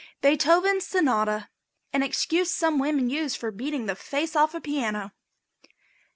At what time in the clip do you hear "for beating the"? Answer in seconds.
3.35-3.95